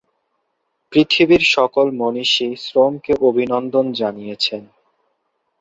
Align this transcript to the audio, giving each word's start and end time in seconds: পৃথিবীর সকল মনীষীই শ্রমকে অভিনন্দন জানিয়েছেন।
পৃথিবীর 0.93 1.43
সকল 1.55 1.85
মনীষীই 1.99 2.55
শ্রমকে 2.57 3.13
অভিনন্দন 3.21 3.85
জানিয়েছেন। 3.91 4.61